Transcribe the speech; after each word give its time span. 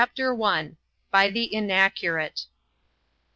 By 1.11 1.29
the 1.29 1.53
Inaccurate. 1.53 2.47